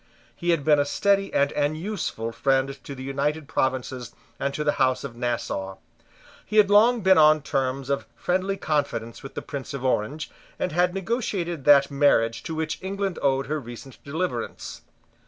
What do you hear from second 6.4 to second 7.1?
He had long